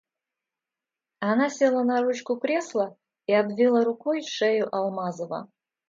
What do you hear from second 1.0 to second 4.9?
Она села на ручку кресла и обвила рукой шею